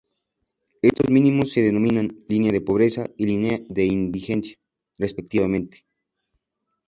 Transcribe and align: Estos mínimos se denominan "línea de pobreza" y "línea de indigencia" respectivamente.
Estos 0.81 1.11
mínimos 1.11 1.51
se 1.51 1.61
denominan 1.61 2.23
"línea 2.27 2.51
de 2.51 2.59
pobreza" 2.67 3.05
y 3.17 3.27
"línea 3.27 3.59
de 3.69 3.85
indigencia" 3.85 4.57
respectivamente. 4.97 5.85